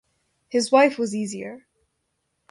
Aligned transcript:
His 0.49 0.71
wife 0.71 0.97
was 0.97 1.13
easier. 1.13 1.63